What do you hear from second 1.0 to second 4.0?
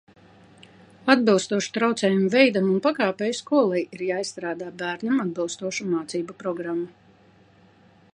Atbilstoši traucējumu veidam un pakāpei, skolai